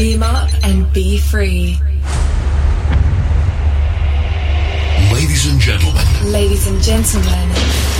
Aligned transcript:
volume 0.00 0.22
up 0.22 0.48
and 0.62 0.90
be 0.94 1.18
free. 1.18 1.78
Ladies 5.12 5.52
and 5.52 5.60
gentlemen. 5.60 6.32
Ladies 6.32 6.66
and 6.66 6.80
gentlemen. 6.80 7.99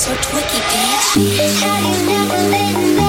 so 0.00 0.14
twicky, 0.14 0.60
bitch. 0.70 1.60
have 1.60 1.84
you 1.84 2.06
never 2.06 2.50
been? 2.50 2.99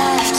I'm 0.00 0.37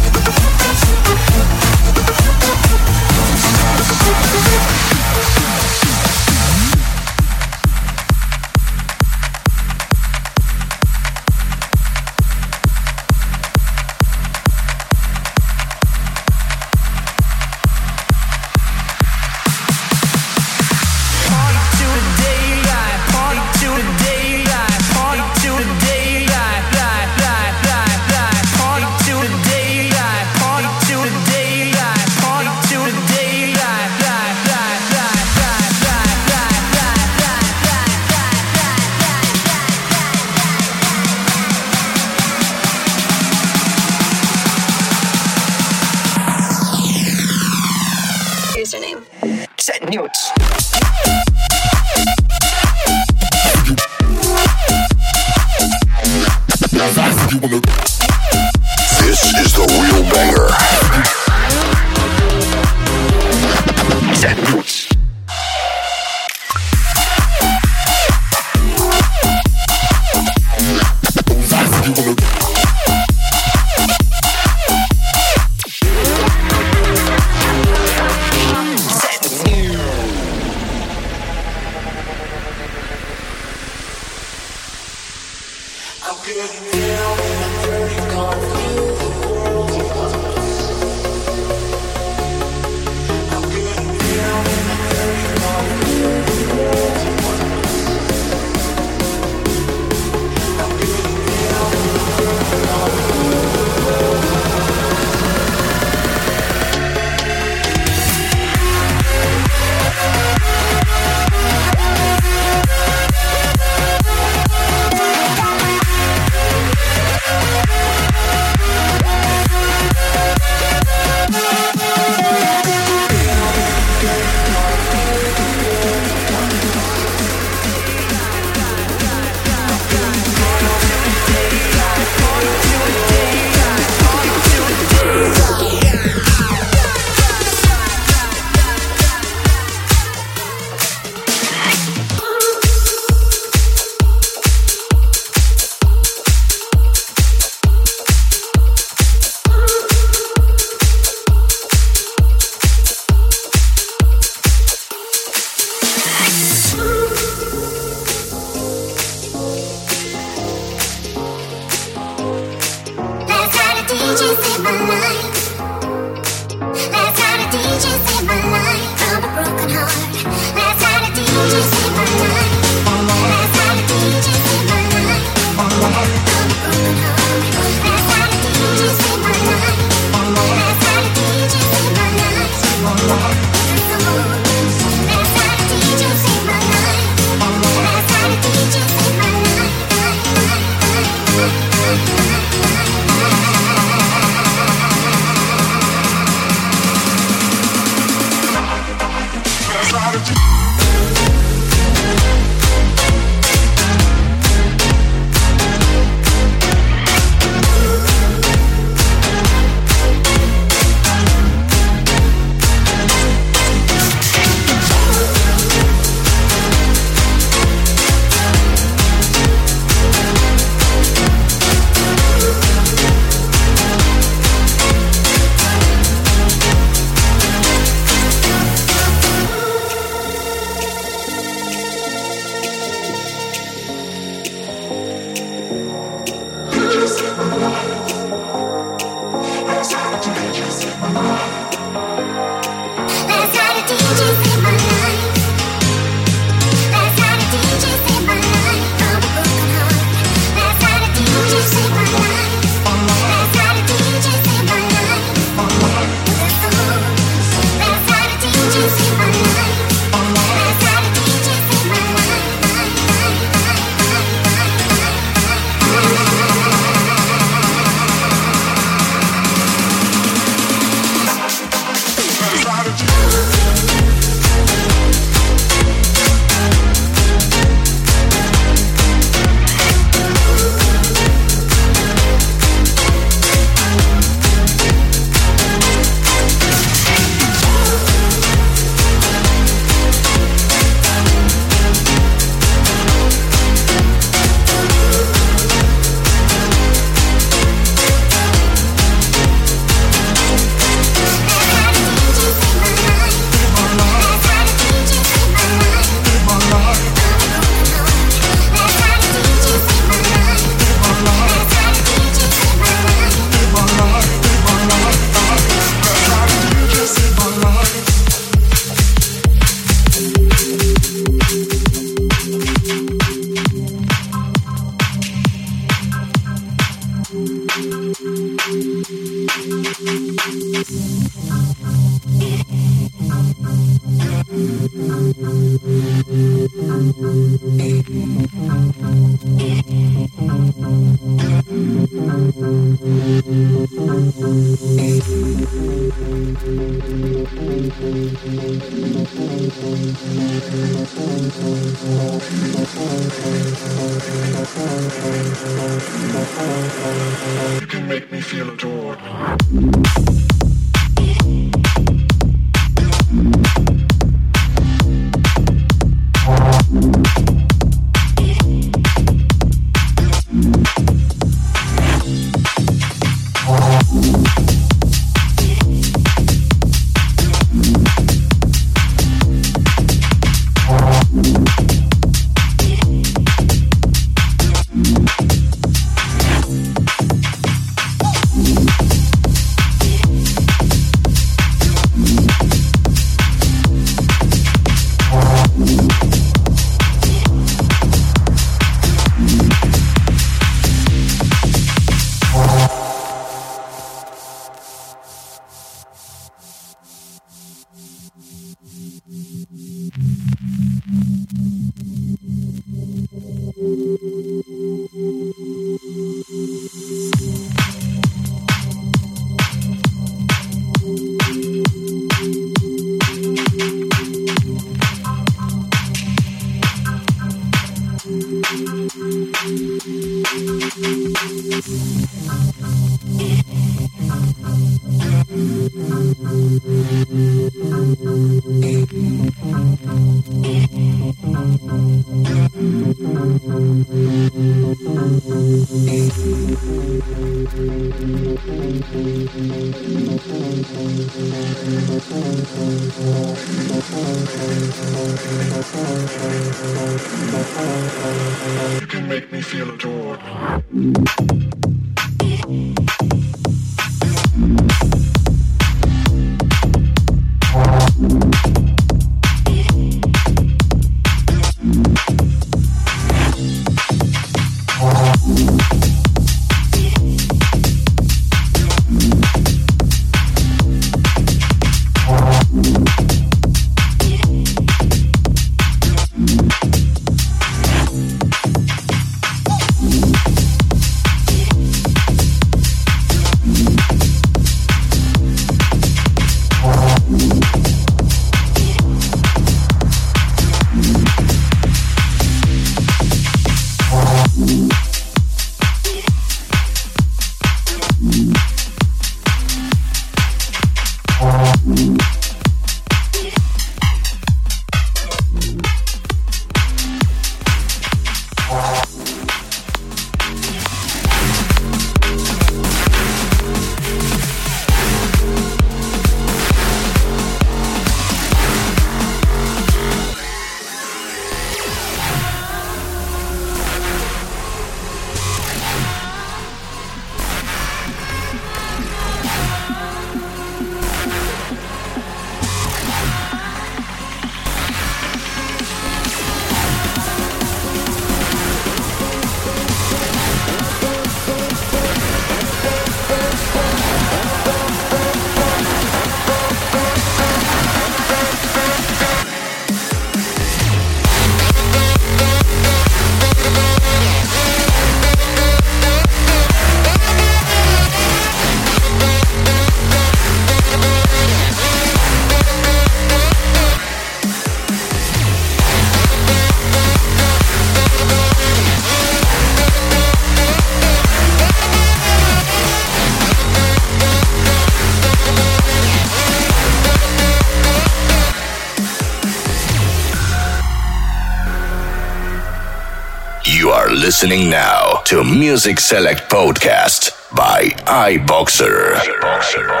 listening 594.41 594.71
now 594.71 595.21
to 595.23 595.43
Music 595.43 595.99
Select 595.99 596.49
Podcast 596.49 597.29
by 597.55 597.89
iBoxer. 598.07 599.13
iBoxer. 599.13 600.00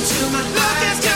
into 0.00 0.30
my 0.30 0.40
life. 0.40 1.09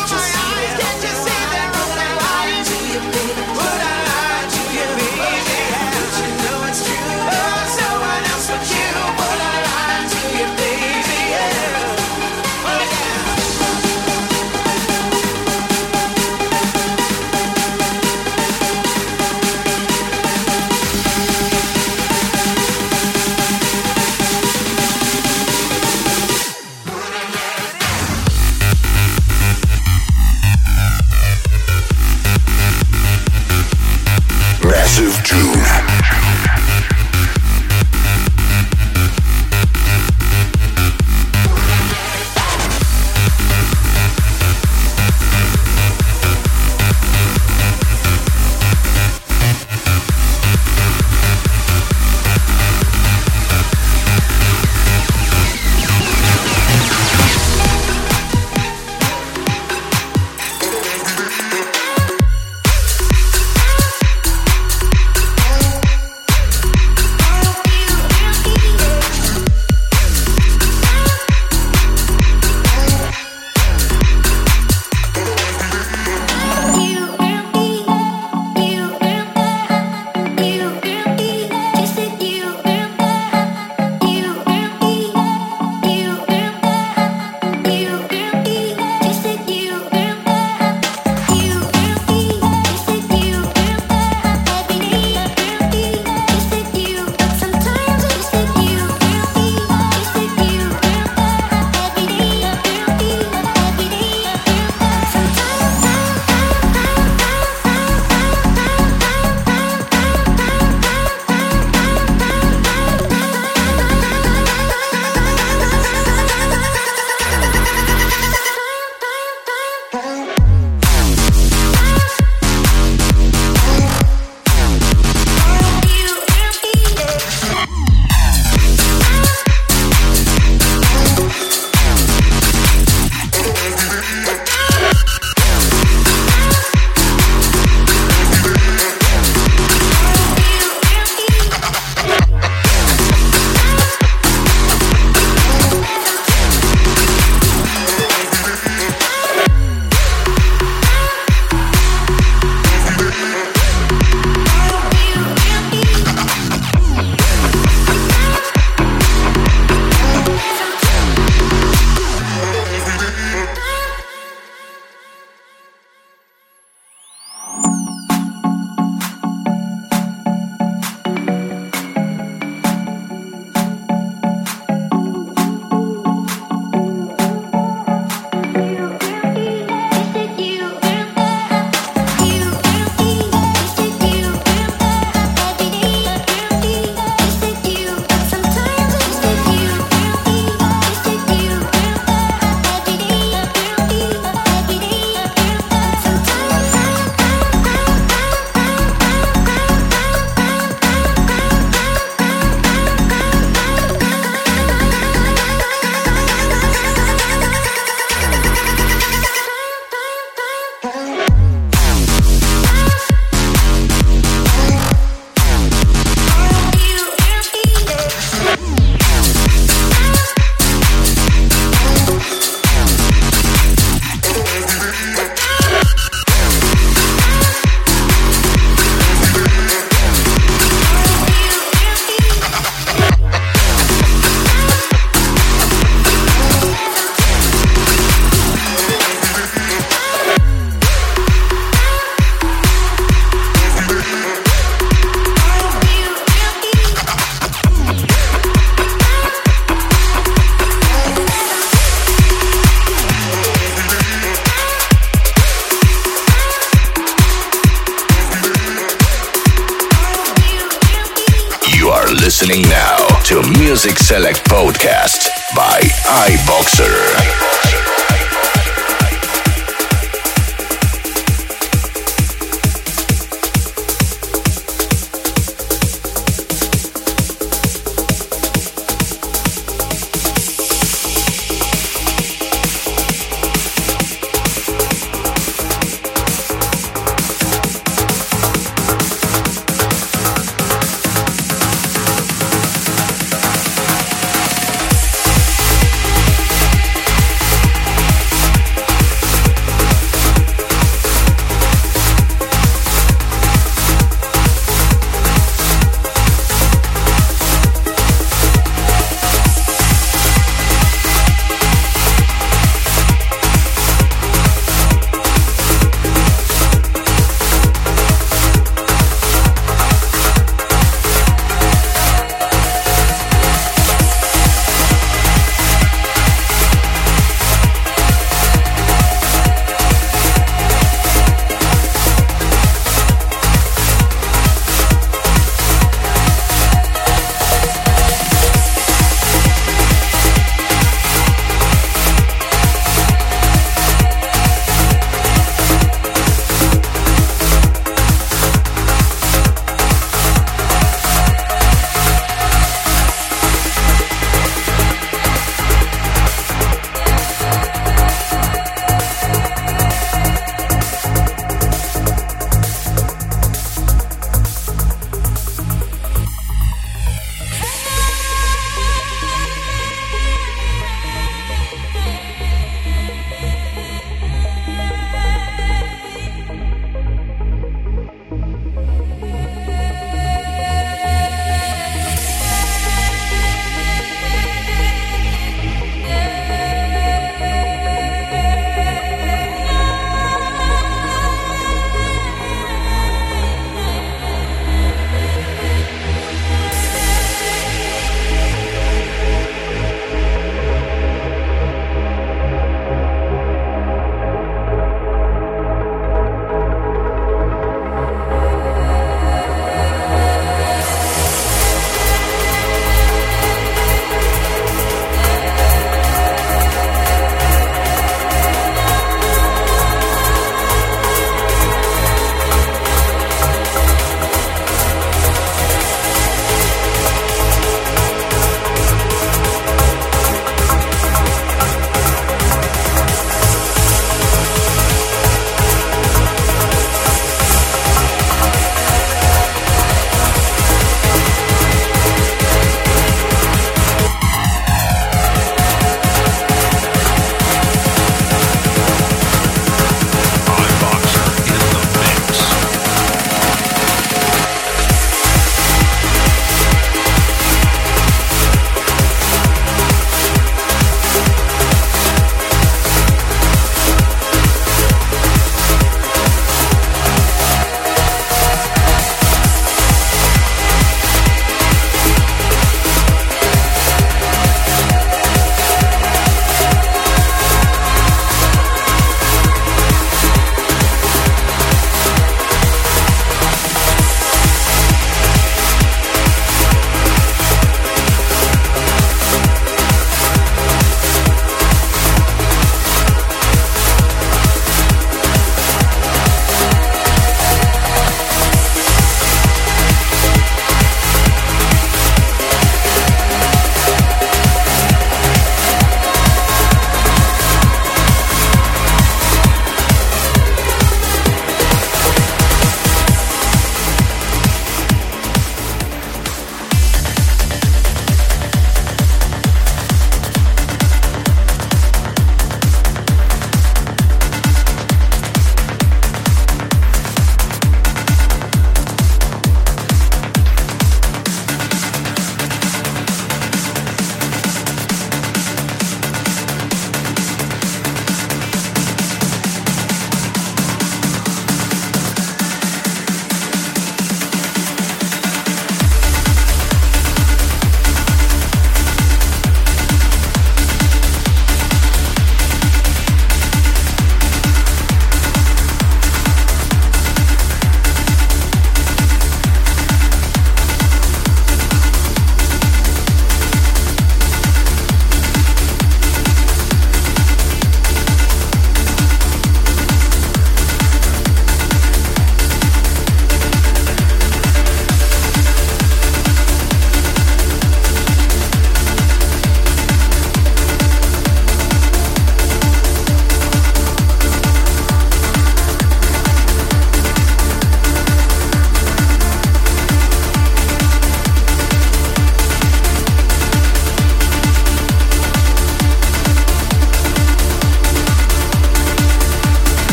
Music 263.85 263.99
Select 263.99 264.44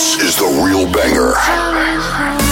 This 0.00 0.16
is 0.22 0.36
the 0.36 0.46
real 0.64 0.90
banger. 0.90 2.49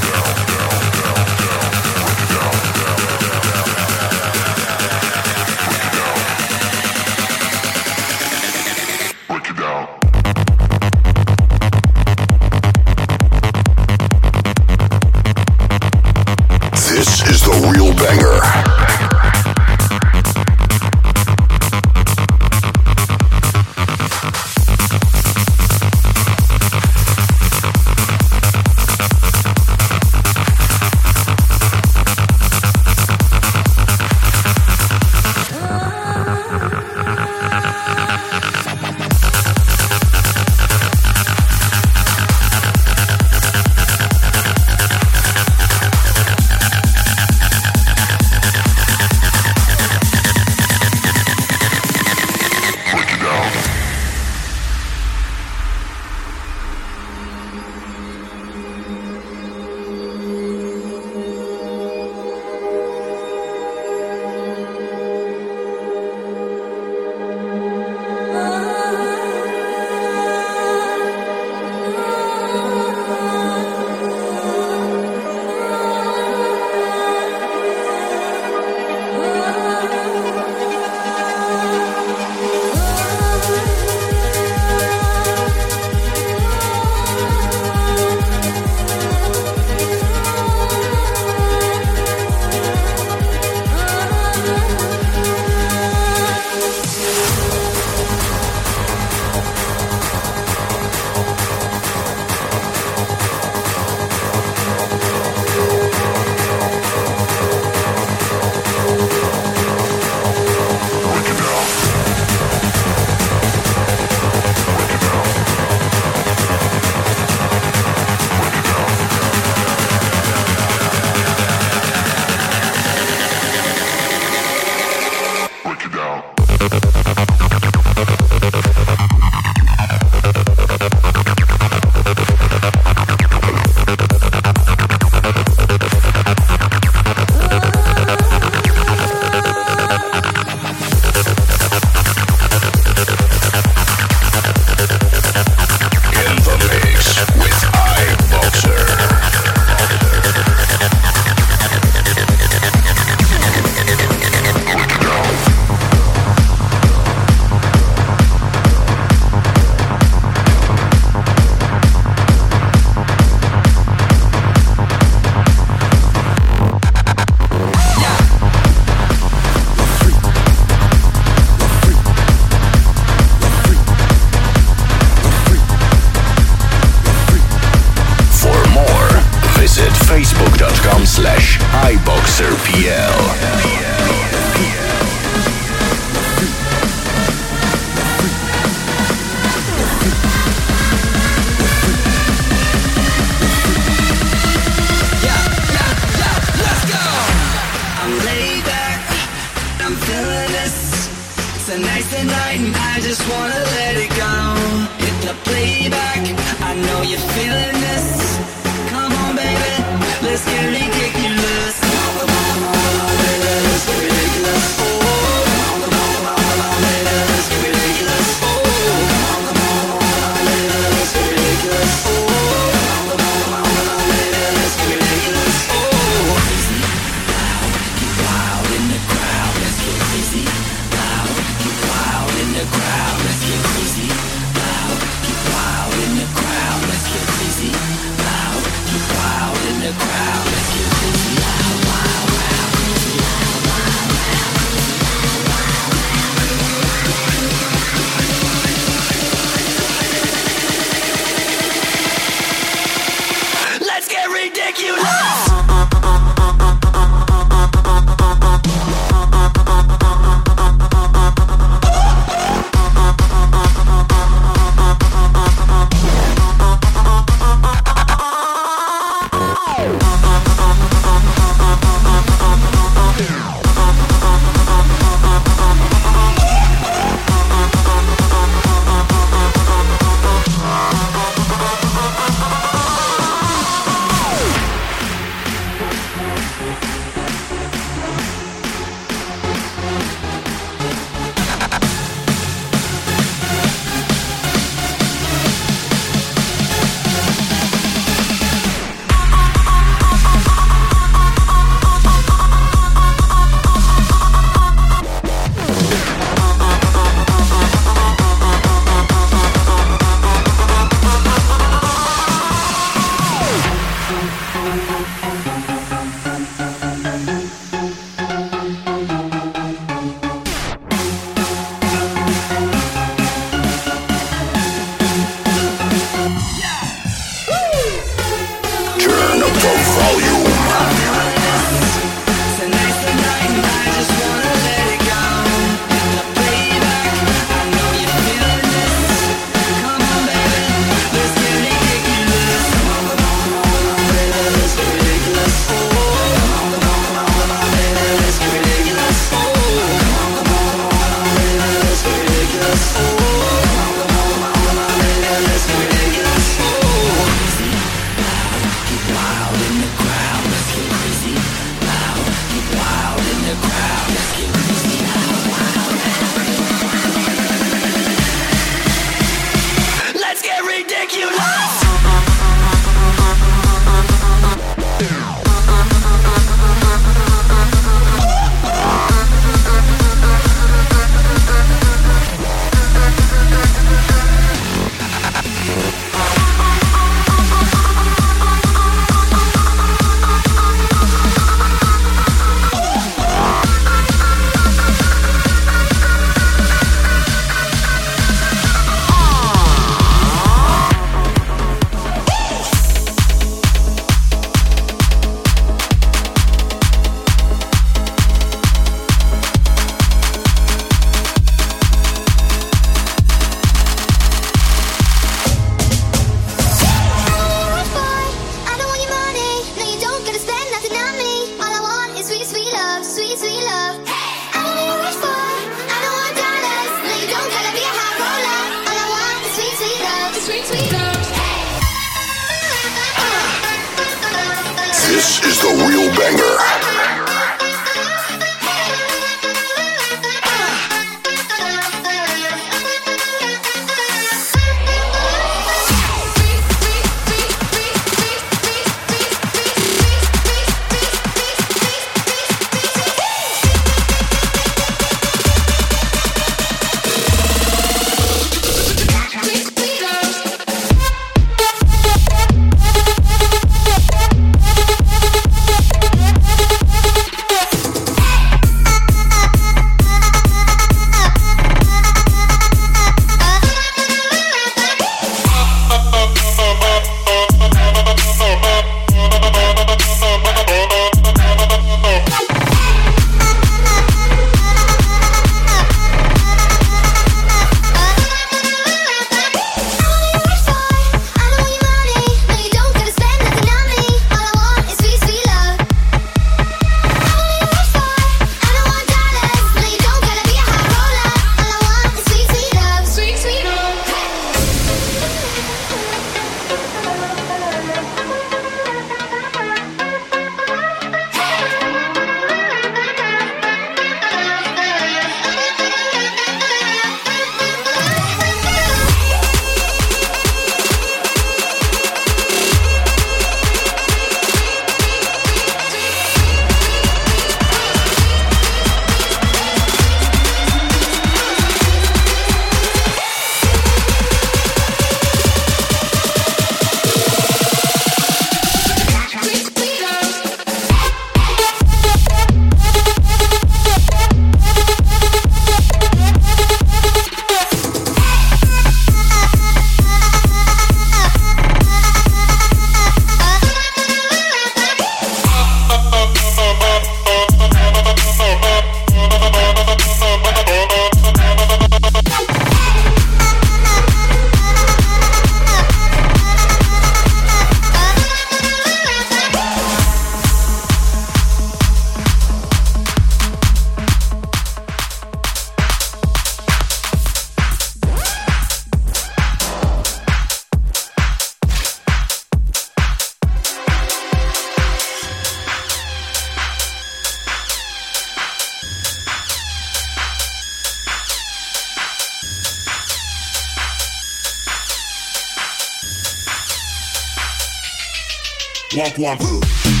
Walk, 599.01 599.17
walk. 599.17 600.00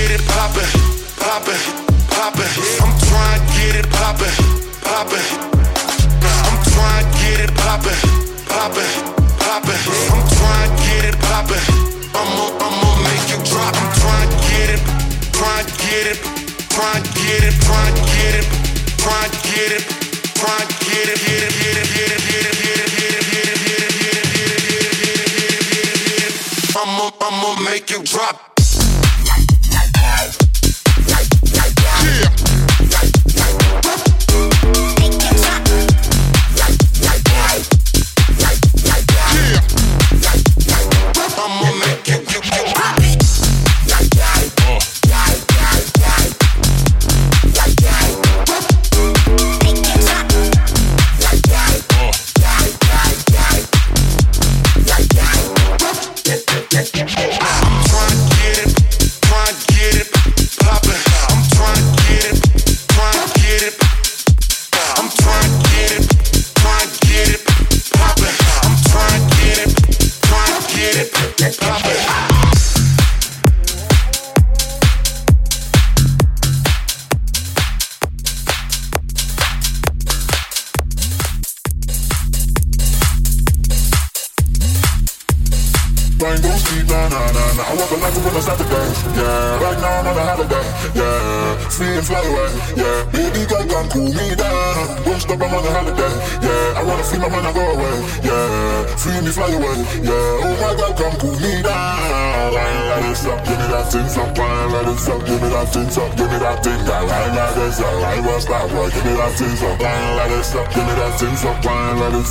get 0.00 0.20
it 0.20 0.26
poppin', 0.26 0.70
poppin', 1.16 1.60
poppin'. 2.08 2.50
I'm 2.80 2.92
tryna 3.04 3.38
get 3.52 3.74
it 3.80 3.88
poppin', 3.90 4.34
poppin'. 4.80 5.26
I'm 6.48 6.56
tryna 6.72 7.04
get 7.20 7.40
it 7.44 7.52
poppin', 7.60 8.00
poppin', 8.48 8.90
poppin'. 9.42 9.80
I'm 10.12 10.22
tryna 10.36 10.68
get 10.84 11.04
it 11.10 11.16
poppin'. 11.28 11.64
I'ma, 12.16 12.44
I'ma 12.66 12.90
make 13.04 13.26
you 13.28 13.38
drop. 13.44 13.74
I'm 13.76 13.90
tryna 14.00 14.36
get 14.48 14.68
it, 14.74 14.80
tryna 15.36 15.68
get 15.84 16.04
it, 16.12 16.18
tryna 16.74 17.04
get 17.20 17.42
it, 17.48 17.54
tryna 17.66 17.92
get 18.12 18.34
it, 18.40 18.46
tryna 19.02 19.42
get 19.44 19.72
it. 19.72 19.99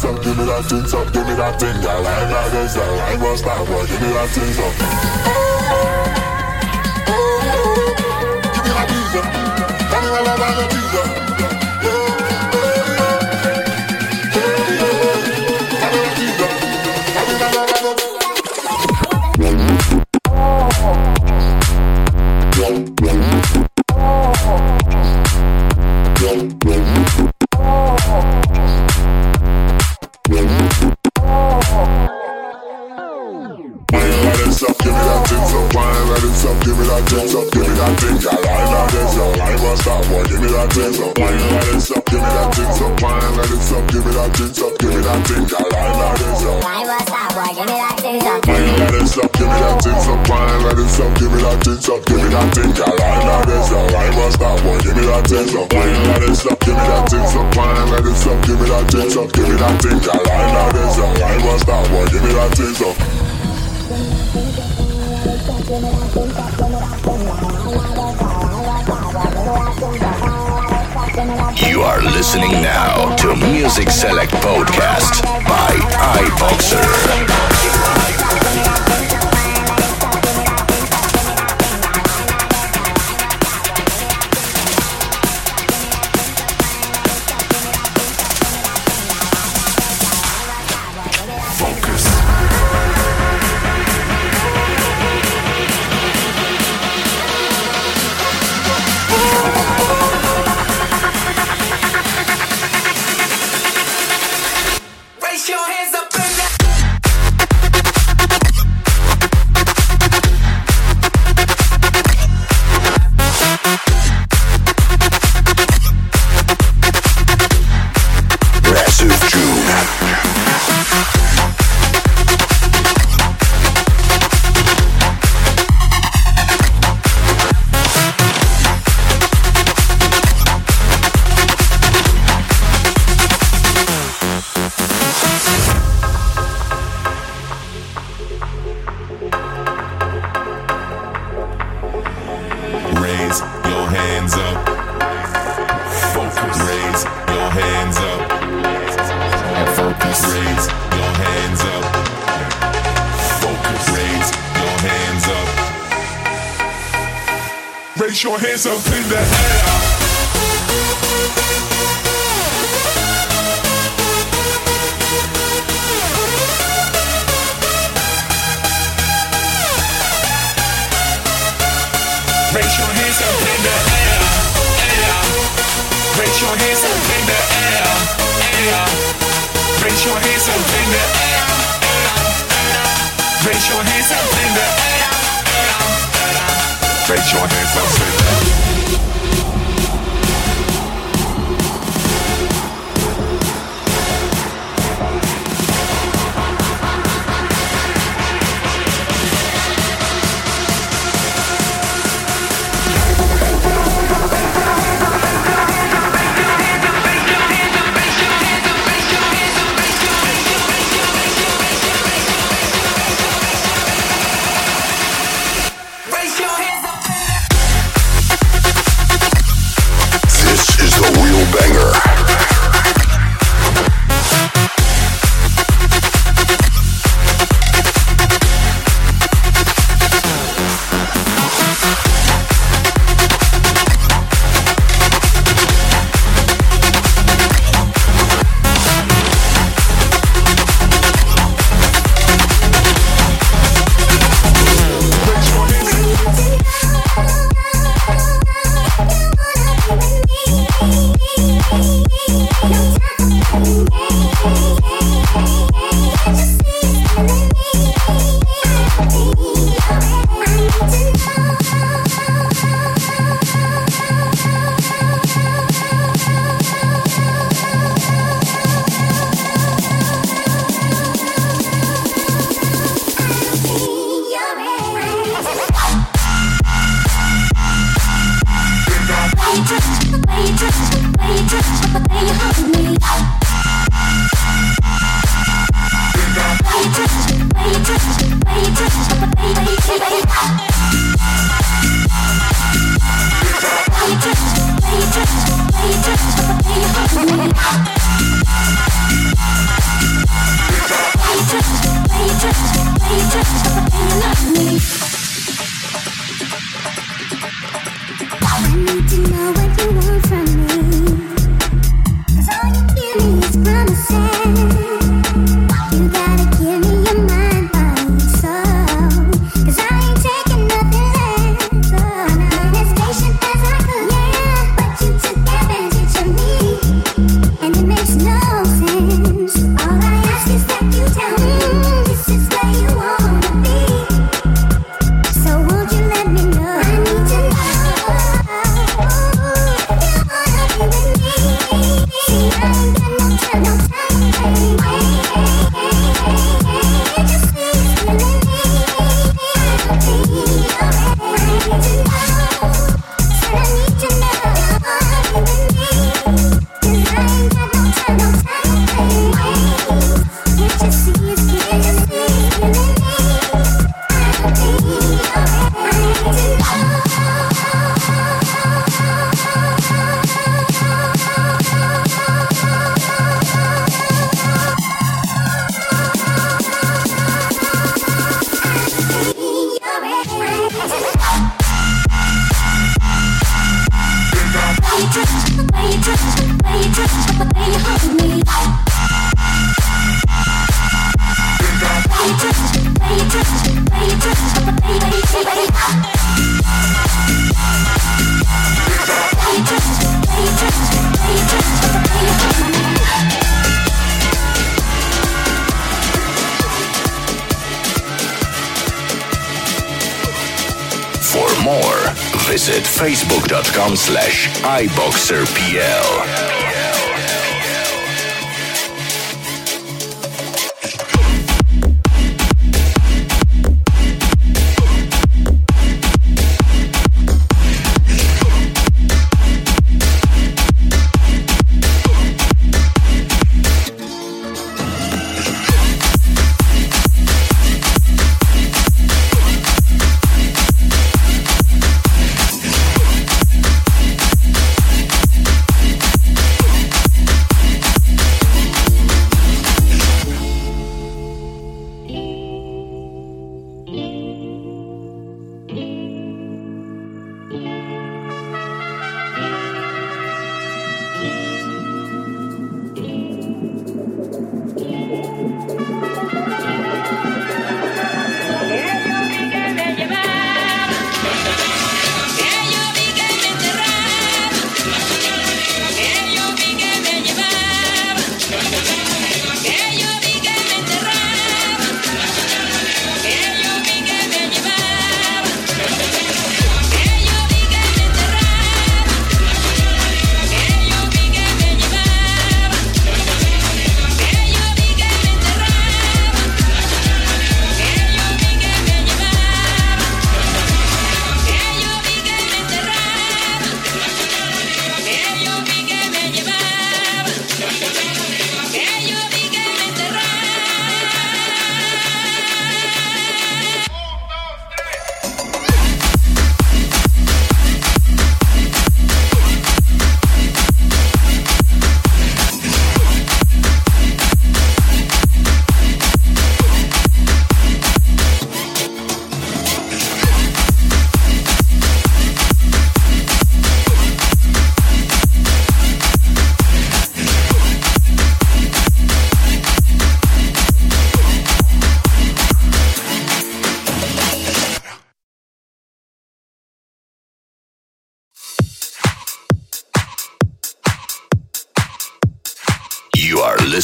top, 0.01 0.23
give 0.23 0.37
me 0.37 0.45
that 0.45 0.63
thing 0.65 0.83
top, 0.83 1.11
give 1.13 1.27
me 1.27 1.33
that 1.35 1.59
think. 1.59 1.78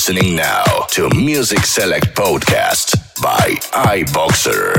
listening 0.07 0.36
now 0.36 0.64
to 0.88 1.10
Music 1.15 1.65
Select 1.65 2.15
Podcast 2.15 2.95
by 3.23 3.56
iBoxer. 3.73 4.76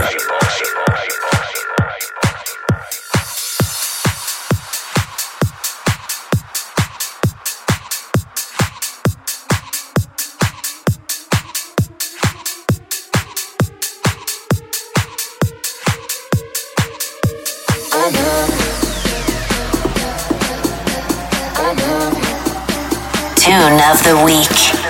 Tune 23.35 23.81
of 23.91 24.05
the 24.05 24.23
week. 24.25 24.86